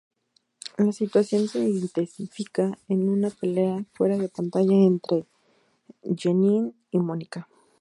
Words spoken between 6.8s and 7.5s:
y Monica.